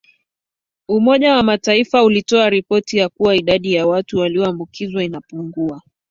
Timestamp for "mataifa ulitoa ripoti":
1.43-3.07